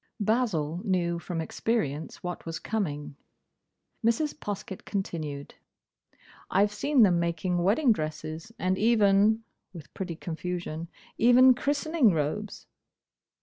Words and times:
Basil 0.19 0.81
knew 0.83 1.19
from 1.19 1.41
experience 1.41 2.23
what 2.23 2.43
was 2.43 2.57
coming. 2.57 3.17
Mrs. 4.03 4.33
Poskett 4.33 4.83
continued, 4.83 5.53
"I've 6.49 6.73
seen 6.73 7.03
them 7.03 7.19
making 7.19 7.59
wedding 7.59 7.91
dresses, 7.91 8.51
and 8.57 8.79
even," 8.79 9.43
with 9.73 9.93
pretty 9.93 10.15
confusion, 10.15 10.87
"even 11.19 11.53
christening 11.53 12.13
robes." 12.13 12.65